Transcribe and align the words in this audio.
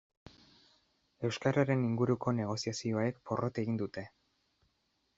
Euskararen 1.29 1.85
inguruko 1.89 2.35
negoziazioek 2.39 3.23
porrot 3.31 3.63
egin 3.67 3.81
dute. 3.85 4.09